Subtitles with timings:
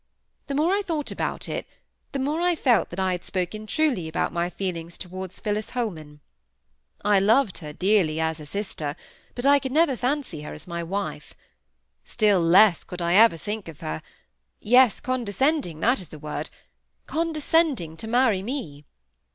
[0.47, 1.63] The more I thought about it,
[2.11, 6.21] the more I felt that I had spoken truly about my feelings towards Phillis Holman.
[7.05, 8.95] I loved her dearly as a sister,
[9.35, 11.35] but I could never fancy her as my wife.
[12.03, 13.97] Still less could I think of her
[14.57, 18.85] ever—yes, condescending, that is the word—condescending to marry me.